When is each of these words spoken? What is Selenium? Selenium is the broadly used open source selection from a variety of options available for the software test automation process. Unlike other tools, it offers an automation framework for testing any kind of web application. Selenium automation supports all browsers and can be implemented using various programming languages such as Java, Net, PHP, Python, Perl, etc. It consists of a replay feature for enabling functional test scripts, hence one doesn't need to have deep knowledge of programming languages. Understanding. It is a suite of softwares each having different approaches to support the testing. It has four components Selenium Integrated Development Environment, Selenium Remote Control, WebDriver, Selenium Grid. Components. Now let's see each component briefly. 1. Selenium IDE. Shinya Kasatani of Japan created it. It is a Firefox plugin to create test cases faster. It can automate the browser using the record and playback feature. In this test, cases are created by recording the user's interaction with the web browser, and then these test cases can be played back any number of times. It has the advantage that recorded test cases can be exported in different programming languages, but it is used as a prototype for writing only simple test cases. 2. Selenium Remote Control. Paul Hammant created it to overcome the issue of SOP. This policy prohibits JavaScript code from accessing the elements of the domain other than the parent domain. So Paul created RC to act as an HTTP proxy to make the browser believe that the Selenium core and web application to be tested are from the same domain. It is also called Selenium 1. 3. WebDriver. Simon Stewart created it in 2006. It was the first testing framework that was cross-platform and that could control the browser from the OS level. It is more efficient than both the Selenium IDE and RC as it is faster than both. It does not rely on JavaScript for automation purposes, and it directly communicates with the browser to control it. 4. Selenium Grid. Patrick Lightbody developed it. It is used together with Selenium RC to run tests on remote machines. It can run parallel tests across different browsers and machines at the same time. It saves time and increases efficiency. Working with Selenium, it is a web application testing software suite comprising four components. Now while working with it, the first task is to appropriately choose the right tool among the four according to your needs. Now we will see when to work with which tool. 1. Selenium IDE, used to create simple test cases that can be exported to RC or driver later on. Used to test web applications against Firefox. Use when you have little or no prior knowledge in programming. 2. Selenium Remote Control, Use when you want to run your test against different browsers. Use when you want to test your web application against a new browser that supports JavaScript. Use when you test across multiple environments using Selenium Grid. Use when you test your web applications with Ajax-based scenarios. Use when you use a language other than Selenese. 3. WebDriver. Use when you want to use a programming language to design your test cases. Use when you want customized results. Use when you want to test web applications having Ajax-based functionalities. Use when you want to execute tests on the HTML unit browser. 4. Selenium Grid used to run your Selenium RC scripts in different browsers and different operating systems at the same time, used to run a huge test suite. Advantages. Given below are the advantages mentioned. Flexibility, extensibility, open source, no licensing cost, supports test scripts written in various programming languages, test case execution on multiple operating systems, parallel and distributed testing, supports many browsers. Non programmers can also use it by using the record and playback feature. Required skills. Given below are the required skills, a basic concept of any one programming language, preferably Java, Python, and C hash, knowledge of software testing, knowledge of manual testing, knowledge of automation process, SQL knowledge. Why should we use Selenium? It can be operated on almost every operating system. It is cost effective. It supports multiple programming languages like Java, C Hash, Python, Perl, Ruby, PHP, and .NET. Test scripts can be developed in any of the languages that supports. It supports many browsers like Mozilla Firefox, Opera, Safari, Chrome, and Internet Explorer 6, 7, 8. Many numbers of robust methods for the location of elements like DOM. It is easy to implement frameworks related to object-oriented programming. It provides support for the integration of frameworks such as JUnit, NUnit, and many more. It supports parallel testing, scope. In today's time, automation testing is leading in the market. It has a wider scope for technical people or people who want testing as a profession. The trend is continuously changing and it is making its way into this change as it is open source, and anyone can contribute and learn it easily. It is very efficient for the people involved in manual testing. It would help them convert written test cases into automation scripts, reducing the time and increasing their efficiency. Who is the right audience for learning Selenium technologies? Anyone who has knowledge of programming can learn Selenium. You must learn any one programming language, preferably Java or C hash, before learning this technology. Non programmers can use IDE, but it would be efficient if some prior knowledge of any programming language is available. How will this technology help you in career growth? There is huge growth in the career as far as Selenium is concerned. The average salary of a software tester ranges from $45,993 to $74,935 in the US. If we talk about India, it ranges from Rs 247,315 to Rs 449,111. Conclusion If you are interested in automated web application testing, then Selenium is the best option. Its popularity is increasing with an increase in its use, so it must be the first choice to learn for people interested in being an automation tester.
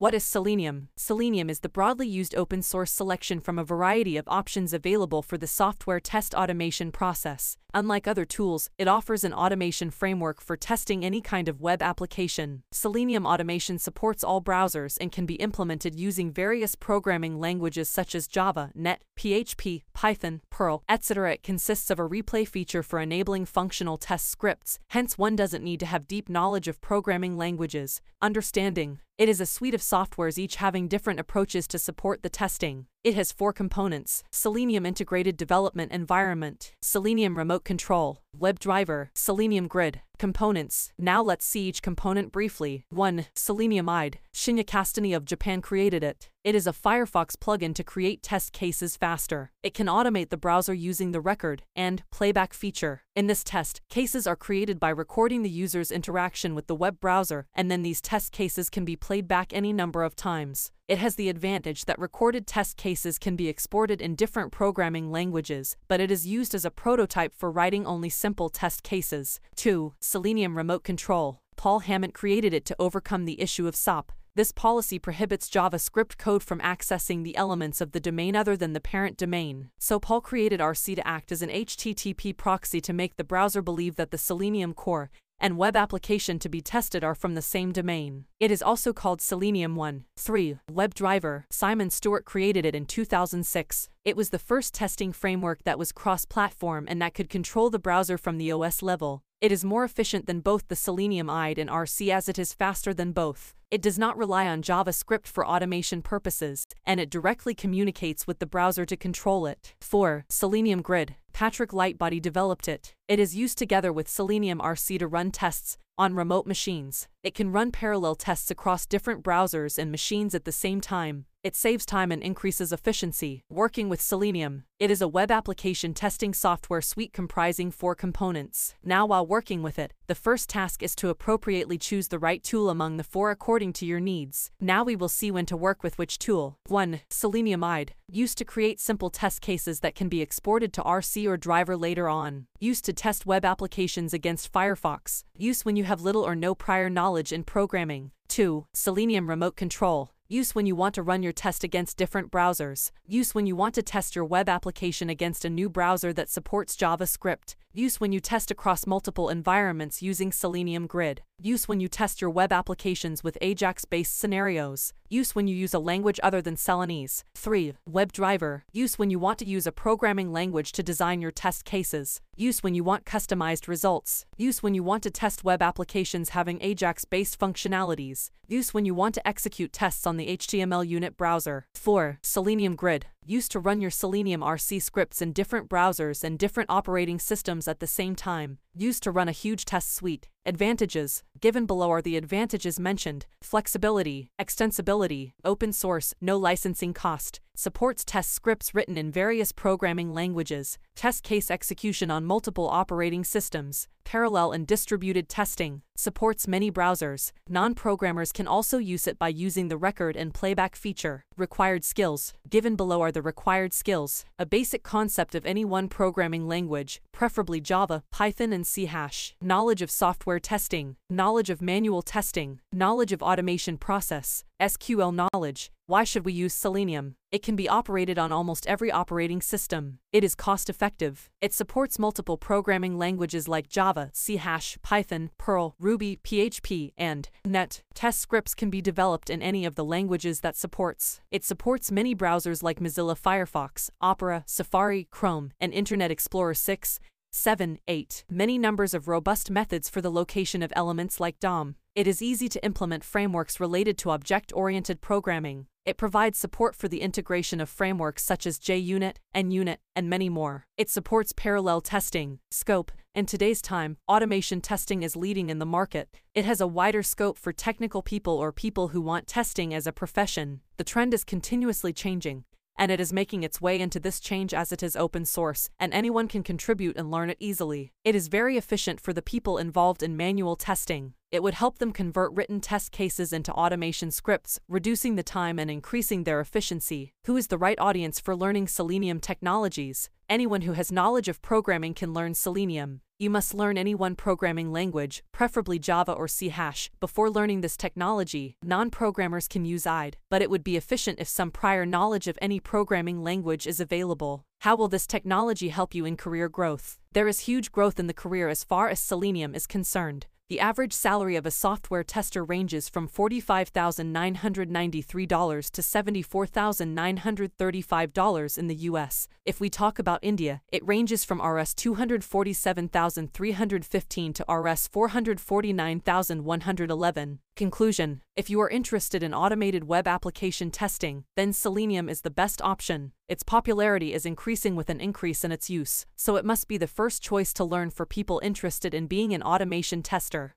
What 0.00 0.14
is 0.14 0.22
Selenium? 0.22 0.90
Selenium 0.94 1.50
is 1.50 1.58
the 1.58 1.68
broadly 1.68 2.06
used 2.06 2.32
open 2.36 2.62
source 2.62 2.92
selection 2.92 3.40
from 3.40 3.58
a 3.58 3.64
variety 3.64 4.16
of 4.16 4.28
options 4.28 4.72
available 4.72 5.22
for 5.22 5.36
the 5.36 5.48
software 5.48 5.98
test 5.98 6.36
automation 6.36 6.92
process. 6.92 7.56
Unlike 7.74 8.08
other 8.08 8.24
tools, 8.24 8.70
it 8.78 8.88
offers 8.88 9.24
an 9.24 9.34
automation 9.34 9.90
framework 9.90 10.40
for 10.40 10.56
testing 10.56 11.04
any 11.04 11.20
kind 11.20 11.48
of 11.48 11.60
web 11.60 11.82
application. 11.82 12.62
Selenium 12.72 13.26
automation 13.26 13.78
supports 13.78 14.24
all 14.24 14.40
browsers 14.40 14.96
and 15.00 15.12
can 15.12 15.26
be 15.26 15.34
implemented 15.34 15.94
using 15.94 16.32
various 16.32 16.74
programming 16.74 17.38
languages 17.38 17.88
such 17.88 18.14
as 18.14 18.26
Java, 18.26 18.70
Net, 18.74 19.02
PHP, 19.18 19.82
Python, 19.92 20.40
Perl, 20.50 20.82
etc. 20.88 21.34
It 21.34 21.42
consists 21.42 21.90
of 21.90 21.98
a 21.98 22.08
replay 22.08 22.48
feature 22.48 22.82
for 22.82 23.00
enabling 23.00 23.44
functional 23.44 23.98
test 23.98 24.30
scripts, 24.30 24.78
hence 24.90 25.18
one 25.18 25.36
doesn't 25.36 25.64
need 25.64 25.80
to 25.80 25.86
have 25.86 26.08
deep 26.08 26.30
knowledge 26.30 26.68
of 26.68 26.80
programming 26.80 27.36
languages. 27.36 28.00
Understanding. 28.22 29.00
It 29.18 29.28
is 29.28 29.40
a 29.40 29.46
suite 29.46 29.74
of 29.74 29.80
softwares 29.80 30.38
each 30.38 30.56
having 30.56 30.86
different 30.86 31.18
approaches 31.18 31.66
to 31.68 31.78
support 31.78 32.22
the 32.22 32.30
testing. 32.30 32.86
It 33.08 33.14
has 33.14 33.32
four 33.32 33.54
components 33.54 34.22
Selenium 34.30 34.84
Integrated 34.84 35.38
Development 35.38 35.90
Environment, 35.90 36.70
Selenium 36.82 37.38
Remote 37.38 37.64
Control, 37.64 38.20
WebDriver, 38.38 39.08
Selenium 39.14 39.66
Grid. 39.66 40.02
Components. 40.18 40.92
Now 40.98 41.22
let's 41.22 41.46
see 41.46 41.68
each 41.68 41.80
component 41.80 42.32
briefly. 42.32 42.84
1. 42.90 43.26
Selenium 43.34 43.88
IDE. 43.88 44.18
Shinya 44.34 44.64
Kasatani 44.64 45.16
of 45.16 45.24
Japan 45.24 45.62
created 45.62 46.02
it. 46.02 46.28
It 46.44 46.54
is 46.54 46.66
a 46.66 46.72
Firefox 46.72 47.36
plugin 47.36 47.74
to 47.74 47.84
create 47.84 48.22
test 48.22 48.52
cases 48.52 48.96
faster. 48.96 49.52
It 49.62 49.74
can 49.74 49.86
automate 49.86 50.30
the 50.30 50.36
browser 50.36 50.72
using 50.72 51.12
the 51.12 51.20
record 51.20 51.62
and 51.76 52.02
playback 52.10 52.54
feature. 52.54 53.02
In 53.14 53.26
this 53.26 53.44
test, 53.44 53.80
cases 53.90 54.26
are 54.26 54.36
created 54.36 54.80
by 54.80 54.90
recording 54.90 55.42
the 55.42 55.50
user's 55.50 55.90
interaction 55.90 56.54
with 56.54 56.68
the 56.68 56.74
web 56.74 57.00
browser, 57.00 57.46
and 57.54 57.70
then 57.70 57.82
these 57.82 58.00
test 58.00 58.32
cases 58.32 58.70
can 58.70 58.84
be 58.84 58.96
played 58.96 59.28
back 59.28 59.52
any 59.52 59.72
number 59.72 60.04
of 60.04 60.16
times. 60.16 60.70
It 60.86 60.98
has 60.98 61.16
the 61.16 61.28
advantage 61.28 61.84
that 61.84 61.98
recorded 61.98 62.46
test 62.46 62.78
cases 62.78 63.18
can 63.18 63.36
be 63.36 63.48
exported 63.48 64.00
in 64.00 64.14
different 64.14 64.52
programming 64.52 65.10
languages, 65.10 65.76
but 65.86 66.00
it 66.00 66.10
is 66.10 66.26
used 66.26 66.54
as 66.54 66.64
a 66.64 66.70
prototype 66.70 67.34
for 67.34 67.50
writing 67.50 67.84
only 67.84 68.08
simple 68.08 68.48
test 68.48 68.82
cases. 68.82 69.38
2. 69.56 69.92
Selenium 70.08 70.56
Remote 70.56 70.84
Control. 70.84 71.42
Paul 71.56 71.82
Hammant 71.82 72.14
created 72.14 72.54
it 72.54 72.64
to 72.64 72.76
overcome 72.78 73.26
the 73.26 73.38
issue 73.42 73.68
of 73.68 73.76
SOP. 73.76 74.10
This 74.34 74.52
policy 74.52 74.98
prohibits 74.98 75.50
JavaScript 75.50 76.16
code 76.16 76.42
from 76.42 76.60
accessing 76.60 77.24
the 77.24 77.36
elements 77.36 77.82
of 77.82 77.92
the 77.92 78.00
domain 78.00 78.34
other 78.34 78.56
than 78.56 78.72
the 78.72 78.80
parent 78.80 79.18
domain. 79.18 79.68
So 79.78 80.00
Paul 80.00 80.22
created 80.22 80.60
RC 80.60 80.96
to 80.96 81.06
act 81.06 81.30
as 81.30 81.42
an 81.42 81.50
HTTP 81.50 82.34
proxy 82.34 82.80
to 82.80 82.94
make 82.94 83.16
the 83.16 83.22
browser 83.22 83.60
believe 83.60 83.96
that 83.96 84.10
the 84.10 84.16
Selenium 84.16 84.72
core 84.72 85.10
and 85.38 85.58
web 85.58 85.76
application 85.76 86.38
to 86.38 86.48
be 86.48 86.62
tested 86.62 87.04
are 87.04 87.14
from 87.14 87.34
the 87.34 87.42
same 87.42 87.70
domain. 87.70 88.24
It 88.40 88.50
is 88.50 88.62
also 88.62 88.94
called 88.94 89.20
Selenium 89.20 89.76
1. 89.76 90.04
3. 90.16 90.58
WebDriver. 90.72 91.44
Simon 91.50 91.90
Stewart 91.90 92.24
created 92.24 92.64
it 92.64 92.74
in 92.74 92.86
2006. 92.86 93.90
It 94.06 94.16
was 94.16 94.30
the 94.30 94.38
first 94.38 94.72
testing 94.72 95.12
framework 95.12 95.64
that 95.64 95.78
was 95.78 95.92
cross-platform 95.92 96.86
and 96.88 97.02
that 97.02 97.12
could 97.12 97.28
control 97.28 97.68
the 97.68 97.78
browser 97.78 98.16
from 98.16 98.38
the 98.38 98.50
OS 98.50 98.80
level. 98.80 99.22
It 99.40 99.52
is 99.52 99.64
more 99.64 99.84
efficient 99.84 100.26
than 100.26 100.40
both 100.40 100.66
the 100.66 100.74
Selenium 100.74 101.30
IDE 101.30 101.58
and 101.58 101.70
RC 101.70 102.12
as 102.12 102.28
it 102.28 102.40
is 102.40 102.52
faster 102.52 102.92
than 102.92 103.12
both. 103.12 103.54
It 103.70 103.80
does 103.80 103.96
not 103.96 104.18
rely 104.18 104.48
on 104.48 104.62
JavaScript 104.62 105.28
for 105.28 105.46
automation 105.46 106.02
purposes, 106.02 106.66
and 106.84 106.98
it 106.98 107.08
directly 107.08 107.54
communicates 107.54 108.26
with 108.26 108.40
the 108.40 108.46
browser 108.46 108.84
to 108.86 108.96
control 108.96 109.46
it. 109.46 109.74
4. 109.80 110.24
Selenium 110.28 110.82
Grid. 110.82 111.14
Patrick 111.32 111.70
Lightbody 111.70 112.20
developed 112.20 112.66
it. 112.66 112.94
It 113.08 113.18
is 113.18 113.34
used 113.34 113.56
together 113.56 113.90
with 113.90 114.06
Selenium 114.06 114.58
RC 114.58 114.98
to 114.98 115.06
run 115.08 115.30
tests 115.30 115.78
on 115.96 116.14
remote 116.14 116.46
machines. 116.46 117.08
It 117.22 117.34
can 117.34 117.50
run 117.52 117.72
parallel 117.72 118.14
tests 118.14 118.50
across 118.50 118.84
different 118.84 119.24
browsers 119.24 119.78
and 119.78 119.90
machines 119.90 120.34
at 120.34 120.44
the 120.44 120.52
same 120.52 120.82
time. 120.82 121.24
It 121.42 121.56
saves 121.56 121.86
time 121.86 122.12
and 122.12 122.22
increases 122.22 122.72
efficiency. 122.72 123.42
Working 123.48 123.88
with 123.88 124.00
Selenium, 124.00 124.64
it 124.78 124.90
is 124.90 125.00
a 125.00 125.08
web 125.08 125.30
application 125.30 125.94
testing 125.94 126.34
software 126.34 126.82
suite 126.82 127.12
comprising 127.12 127.70
four 127.70 127.94
components. 127.94 128.74
Now 128.84 129.06
while 129.06 129.26
working 129.26 129.62
with 129.62 129.78
it, 129.78 129.94
the 130.06 130.14
first 130.14 130.50
task 130.50 130.82
is 130.82 130.94
to 130.96 131.08
appropriately 131.08 131.78
choose 131.78 132.08
the 132.08 132.18
right 132.18 132.42
tool 132.42 132.68
among 132.68 132.96
the 132.96 133.04
four 133.04 133.30
according 133.30 133.72
to 133.74 133.86
your 133.86 134.00
needs. 134.00 134.50
Now 134.60 134.84
we 134.84 134.96
will 134.96 135.08
see 135.08 135.30
when 135.30 135.46
to 135.46 135.56
work 135.56 135.82
with 135.82 135.96
which 135.96 136.18
tool. 136.18 136.58
1. 136.66 137.00
Selenium 137.08 137.62
IDE, 137.64 137.94
used 138.10 138.38
to 138.38 138.44
create 138.44 138.80
simple 138.80 139.10
test 139.10 139.40
cases 139.40 139.80
that 139.80 139.94
can 139.94 140.08
be 140.08 140.22
exported 140.22 140.72
to 140.72 140.82
RC 140.82 141.26
or 141.28 141.36
driver 141.36 141.76
later 141.76 142.08
on. 142.08 142.46
Used 142.60 142.84
to 142.86 142.92
test 142.92 143.24
web 143.24 143.44
applications 143.44 144.12
against 144.12 144.52
Firefox. 144.52 145.22
Use 145.36 145.64
when 145.64 145.76
you 145.76 145.84
have 145.84 146.00
little 146.00 146.26
or 146.26 146.34
no 146.34 146.56
prior 146.56 146.90
knowledge 146.90 147.32
in 147.32 147.44
programming. 147.44 148.10
2. 148.28 148.66
Selenium 148.74 149.28
Remote 149.28 149.54
Control, 149.54 150.10
Use 150.30 150.54
when 150.54 150.66
you 150.66 150.76
want 150.76 150.94
to 150.94 151.02
run 151.02 151.22
your 151.22 151.32
test 151.32 151.64
against 151.64 151.96
different 151.96 152.30
browsers. 152.30 152.90
Use 153.06 153.34
when 153.34 153.46
you 153.46 153.56
want 153.56 153.74
to 153.76 153.82
test 153.82 154.14
your 154.14 154.26
web 154.26 154.46
application 154.46 155.08
against 155.08 155.42
a 155.42 155.48
new 155.48 155.70
browser 155.70 156.12
that 156.12 156.28
supports 156.28 156.76
JavaScript. 156.76 157.54
Use 157.72 157.98
when 157.98 158.12
you 158.12 158.20
test 158.20 158.50
across 158.50 158.86
multiple 158.86 159.30
environments 159.30 160.02
using 160.02 160.30
Selenium 160.30 160.86
Grid. 160.86 161.22
Use 161.40 161.68
when 161.68 161.78
you 161.78 161.86
test 161.86 162.20
your 162.20 162.30
web 162.30 162.52
applications 162.52 163.22
with 163.22 163.38
Ajax-based 163.40 164.18
scenarios. 164.18 164.92
Use 165.08 165.36
when 165.36 165.46
you 165.46 165.54
use 165.54 165.72
a 165.72 165.78
language 165.78 166.18
other 166.20 166.42
than 166.42 166.56
Selenese. 166.56 167.22
3. 167.36 167.74
WebDriver. 167.88 168.62
Use 168.72 168.98
when 168.98 169.08
you 169.08 169.20
want 169.20 169.38
to 169.38 169.44
use 169.44 169.64
a 169.64 169.70
programming 169.70 170.32
language 170.32 170.72
to 170.72 170.82
design 170.82 171.22
your 171.22 171.30
test 171.30 171.64
cases. 171.64 172.20
Use 172.36 172.64
when 172.64 172.74
you 172.74 172.82
want 172.82 173.04
customized 173.04 173.68
results. 173.68 174.26
Use 174.36 174.64
when 174.64 174.74
you 174.74 174.82
want 174.82 175.04
to 175.04 175.12
test 175.12 175.44
web 175.44 175.62
applications 175.62 176.30
having 176.30 176.60
Ajax-based 176.60 177.38
functionalities. 177.38 178.30
Use 178.48 178.74
when 178.74 178.84
you 178.84 178.94
want 178.94 179.14
to 179.14 179.28
execute 179.28 179.72
tests 179.72 180.08
on 180.08 180.16
the 180.16 180.36
HTML 180.36 180.84
unit 180.84 181.16
browser. 181.16 181.66
4. 181.76 182.18
Selenium 182.20 182.74
Grid 182.74 183.06
used 183.28 183.52
to 183.52 183.60
run 183.60 183.80
your 183.80 183.90
Selenium 183.90 184.40
RC 184.40 184.80
scripts 184.80 185.20
in 185.20 185.34
different 185.34 185.68
browsers 185.68 186.24
and 186.24 186.38
different 186.38 186.70
operating 186.70 187.18
systems 187.18 187.68
at 187.68 187.78
the 187.78 187.86
same 187.86 188.16
time, 188.16 188.58
used 188.74 189.02
to 189.02 189.10
run 189.10 189.28
a 189.28 189.32
huge 189.32 189.66
test 189.66 189.94
suite. 189.94 190.28
Advantages. 190.46 191.22
Given 191.38 191.66
below 191.66 191.92
are 191.92 192.00
the 192.00 192.16
advantages 192.16 192.80
mentioned. 192.80 193.26
Flexibility, 193.42 194.30
extensibility, 194.40 195.32
open 195.44 195.74
source, 195.74 196.14
no 196.22 196.38
licensing 196.38 196.94
cost, 196.94 197.40
supports 197.54 198.02
test 198.02 198.32
scripts 198.32 198.74
written 198.74 198.96
in 198.96 199.12
various 199.12 199.52
programming 199.52 200.14
languages, 200.14 200.78
test 200.96 201.22
case 201.22 201.50
execution 201.50 202.10
on 202.10 202.24
multiple 202.24 202.68
operating 202.68 203.24
systems, 203.24 203.88
parallel 204.08 204.52
and 204.52 204.66
distributed 204.66 205.28
testing, 205.28 205.82
supports 205.94 206.48
many 206.48 206.72
browsers. 206.72 207.30
Non 207.46 207.74
programmers 207.74 208.32
can 208.32 208.46
also 208.46 208.78
use 208.78 209.06
it 209.06 209.18
by 209.18 209.28
using 209.28 209.68
the 209.68 209.76
record 209.76 210.16
and 210.16 210.32
playback 210.32 210.74
feature. 210.74 211.26
Required 211.36 211.84
skills. 211.84 212.32
Given 212.48 212.74
below 212.74 213.02
are 213.02 213.12
the 213.12 213.20
required 213.20 213.74
skills, 213.74 214.24
a 214.38 214.46
basic 214.46 214.82
concept 214.82 215.34
of 215.34 215.44
any 215.44 215.62
one 215.62 215.88
programming 215.88 216.48
language, 216.48 217.02
preferably 217.12 217.60
Java, 217.60 218.02
Python, 218.10 218.50
and 218.50 218.66
C 218.66 218.86
hash, 218.86 219.34
knowledge 219.42 219.82
of 219.82 219.90
software 219.90 220.40
testing, 220.40 220.96
knowledge 221.10 221.50
of 221.50 221.60
manual 221.60 222.00
testing, 222.00 222.60
knowledge 222.72 223.12
of 223.12 223.22
automation 223.22 223.76
process, 223.76 224.42
SQL 224.60 225.28
knowledge. 225.32 225.70
Why 225.86 226.04
should 226.04 226.24
we 226.24 226.32
use 226.32 226.52
Selenium? 226.52 227.14
It 227.30 227.42
can 227.42 227.56
be 227.56 227.68
operated 227.68 228.18
on 228.18 228.32
almost 228.32 228.66
every 228.66 228.90
operating 228.90 229.40
system. 229.40 230.00
It 230.12 230.24
is 230.24 230.34
cost 230.34 230.68
effective. 230.68 231.30
It 231.40 231.54
supports 231.54 231.98
multiple 231.98 232.36
programming 232.36 232.98
languages 232.98 233.48
like 233.48 233.68
Java, 233.68 234.10
C 234.12 234.36
Hash, 234.36 234.76
Python, 234.82 235.30
Perl, 235.38 235.74
Ruby, 235.78 236.18
PHP, 236.22 236.92
and 236.98 237.30
.NET. 237.44 237.82
Test 237.94 238.20
scripts 238.20 238.54
can 238.54 238.68
be 238.68 238.82
developed 238.82 239.30
in 239.30 239.40
any 239.40 239.64
of 239.64 239.76
the 239.76 239.84
languages 239.84 240.40
that 240.40 240.56
supports. 240.56 241.20
It 241.30 241.44
supports 241.44 241.92
many 241.92 242.14
browsers 242.14 242.62
like 242.62 242.80
Mozilla 242.80 243.18
Firefox, 243.18 243.90
Opera, 244.00 244.42
Safari, 244.46 245.06
Chrome, 245.10 245.52
and 245.60 245.72
Internet 245.72 246.10
Explorer 246.10 246.54
6, 246.54 247.00
7, 247.30 247.78
8. 247.86 248.24
Many 248.30 248.58
numbers 248.58 248.94
of 248.94 249.06
robust 249.06 249.50
methods 249.50 249.88
for 249.88 250.00
the 250.00 250.10
location 250.10 250.62
of 250.62 250.72
elements 250.74 251.20
like 251.20 251.38
DOM. 251.38 251.76
It 251.98 252.06
is 252.06 252.22
easy 252.22 252.48
to 252.50 252.64
implement 252.64 253.02
frameworks 253.02 253.58
related 253.58 253.98
to 253.98 254.12
object-oriented 254.12 255.00
programming. 255.00 255.66
It 255.84 255.96
provides 255.96 256.38
support 256.38 256.76
for 256.76 256.86
the 256.86 257.00
integration 257.00 257.60
of 257.60 257.68
frameworks 257.68 258.22
such 258.22 258.46
as 258.46 258.60
JUnit, 258.60 259.16
NUnit, 259.34 259.78
and 259.96 260.08
many 260.08 260.28
more. 260.28 260.64
It 260.76 260.88
supports 260.88 261.32
parallel 261.32 261.80
testing, 261.80 262.38
scope. 262.52 262.92
In 263.16 263.26
today's 263.26 263.60
time, 263.60 263.96
automation 264.08 264.60
testing 264.60 265.02
is 265.02 265.16
leading 265.16 265.50
in 265.50 265.58
the 265.58 265.66
market. 265.66 266.08
It 266.36 266.44
has 266.44 266.60
a 266.60 266.68
wider 266.68 267.02
scope 267.02 267.36
for 267.36 267.52
technical 267.52 268.02
people 268.02 268.34
or 268.34 268.52
people 268.52 268.88
who 268.88 269.00
want 269.00 269.26
testing 269.26 269.74
as 269.74 269.84
a 269.84 269.92
profession. 269.92 270.60
The 270.76 270.84
trend 270.84 271.12
is 271.12 271.24
continuously 271.24 271.92
changing 271.92 272.44
and 272.78 272.90
it 272.90 273.00
is 273.00 273.12
making 273.12 273.42
its 273.42 273.60
way 273.60 273.78
into 273.78 274.00
this 274.00 274.20
change 274.20 274.54
as 274.54 274.72
it 274.72 274.82
is 274.82 274.96
open 274.96 275.24
source, 275.24 275.68
and 275.78 275.92
anyone 275.92 276.28
can 276.28 276.42
contribute 276.42 276.96
and 276.96 277.10
learn 277.10 277.28
it 277.28 277.36
easily. 277.40 277.92
It 278.04 278.14
is 278.14 278.28
very 278.28 278.56
efficient 278.56 279.00
for 279.00 279.12
the 279.12 279.20
people 279.20 279.58
involved 279.58 280.02
in 280.02 280.16
manual 280.16 280.56
testing. 280.56 281.14
It 281.30 281.42
would 281.42 281.54
help 281.54 281.78
them 281.78 281.92
convert 281.92 282.32
written 282.32 282.60
test 282.60 282.92
cases 282.92 283.32
into 283.32 283.52
automation 283.52 284.10
scripts, 284.10 284.60
reducing 284.68 285.16
the 285.16 285.22
time 285.22 285.58
and 285.58 285.70
increasing 285.70 286.24
their 286.24 286.40
efficiency. 286.40 287.12
Who 287.24 287.36
is 287.36 287.48
the 287.48 287.58
right 287.58 287.78
audience 287.78 288.18
for 288.20 288.34
learning 288.34 288.68
Selenium 288.68 289.20
technologies? 289.20 290.08
Anyone 290.30 290.62
who 290.62 290.72
has 290.72 290.92
knowledge 290.92 291.28
of 291.28 291.42
programming 291.42 291.92
can 291.92 292.14
learn 292.14 292.34
Selenium. 292.34 293.02
You 293.20 293.30
must 293.30 293.52
learn 293.52 293.76
any 293.76 293.96
one 293.96 294.14
programming 294.14 294.70
language, 294.70 295.24
preferably 295.32 295.80
Java 295.80 296.12
or 296.12 296.28
C 296.28 296.50
hash, 296.50 296.88
before 297.00 297.28
learning 297.28 297.62
this 297.62 297.76
technology. 297.76 298.54
Non 298.62 298.90
programmers 298.90 299.48
can 299.48 299.64
use 299.64 299.88
IDE, 299.88 300.16
but 300.30 300.40
it 300.40 300.48
would 300.48 300.62
be 300.62 300.76
efficient 300.76 301.18
if 301.18 301.26
some 301.26 301.50
prior 301.50 301.84
knowledge 301.84 302.28
of 302.28 302.38
any 302.40 302.60
programming 302.60 303.24
language 303.24 303.66
is 303.66 303.80
available. 303.80 304.44
How 304.60 304.76
will 304.76 304.86
this 304.86 305.04
technology 305.04 305.70
help 305.70 305.96
you 305.96 306.04
in 306.04 306.16
career 306.16 306.48
growth? 306.48 307.00
There 307.12 307.26
is 307.26 307.40
huge 307.40 307.72
growth 307.72 307.98
in 307.98 308.06
the 308.06 308.14
career 308.14 308.48
as 308.48 308.62
far 308.62 308.88
as 308.88 309.00
Selenium 309.00 309.52
is 309.52 309.66
concerned. 309.66 310.26
The 310.48 310.60
average 310.60 310.92
salary 310.94 311.36
of 311.36 311.44
a 311.44 311.50
software 311.50 312.02
tester 312.02 312.42
ranges 312.42 312.88
from 312.88 313.06
$45,993 313.06 315.70
to 315.70 315.82
$74,935 315.82 318.58
in 318.58 318.66
the 318.66 318.74
US. 318.76 319.28
If 319.44 319.60
we 319.60 319.68
talk 319.68 319.98
about 319.98 320.20
India, 320.22 320.62
it 320.72 320.86
ranges 320.86 321.22
from 321.22 321.42
Rs 321.42 321.74
247,315 321.74 324.32
to 324.32 324.44
Rs 324.50 324.88
449,111. 324.88 327.38
Conclusion 327.58 328.20
If 328.36 328.48
you 328.48 328.60
are 328.60 328.70
interested 328.70 329.20
in 329.20 329.34
automated 329.34 329.82
web 329.82 330.06
application 330.06 330.70
testing, 330.70 331.24
then 331.34 331.52
Selenium 331.52 332.08
is 332.08 332.20
the 332.20 332.30
best 332.30 332.62
option. 332.62 333.10
Its 333.28 333.42
popularity 333.42 334.14
is 334.14 334.24
increasing 334.24 334.76
with 334.76 334.88
an 334.88 335.00
increase 335.00 335.42
in 335.42 335.50
its 335.50 335.68
use, 335.68 336.06
so 336.14 336.36
it 336.36 336.44
must 336.44 336.68
be 336.68 336.78
the 336.78 336.86
first 336.86 337.20
choice 337.20 337.52
to 337.54 337.64
learn 337.64 337.90
for 337.90 338.06
people 338.06 338.40
interested 338.44 338.94
in 338.94 339.08
being 339.08 339.34
an 339.34 339.42
automation 339.42 340.04
tester. 340.04 340.54